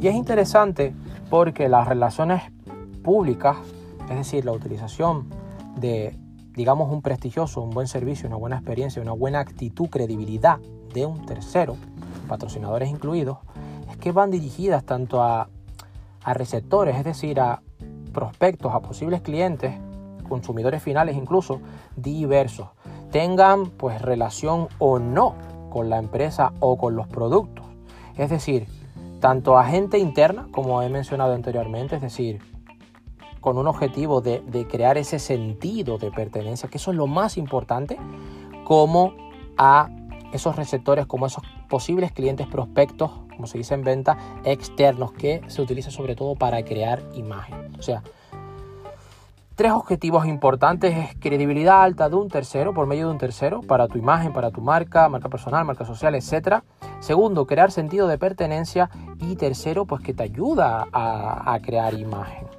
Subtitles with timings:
[0.00, 0.94] Y es interesante
[1.30, 2.42] porque las relaciones
[3.02, 3.56] públicas,
[4.10, 5.28] es decir, la utilización
[5.76, 6.16] de,
[6.54, 10.58] digamos, un prestigioso, un buen servicio, una buena experiencia, una buena actitud, credibilidad
[10.92, 11.76] de un tercero,
[12.28, 13.38] patrocinadores incluidos,
[13.90, 15.48] es que van dirigidas tanto a,
[16.24, 17.62] a receptores, es decir, a
[18.12, 19.74] prospectos, a posibles clientes,
[20.28, 21.60] consumidores finales incluso,
[21.96, 22.68] diversos,
[23.12, 25.34] tengan pues relación o no
[25.70, 27.64] con la empresa o con los productos.
[28.16, 28.66] Es decir,
[29.20, 32.40] tanto a gente interna, como he mencionado anteriormente, es decir,
[33.40, 37.96] con un objetivo de, crear ese sentido de pertenencia, que eso es lo más importante,
[38.64, 39.14] como
[39.56, 39.88] a
[40.32, 45.62] esos receptores, como esos posibles clientes prospectos, como se dice en venta, externos, que se
[45.62, 47.72] utiliza sobre todo para crear imagen.
[47.78, 48.02] O sea,
[49.56, 53.88] Tres objetivos importantes es credibilidad alta de un tercero, por medio de un tercero, para
[53.88, 56.62] tu imagen, para tu marca, marca personal, marca social, etc.
[57.00, 58.90] Segundo, crear sentido de pertenencia.
[59.18, 62.55] Y tercero, pues que te ayuda a, a crear imagen.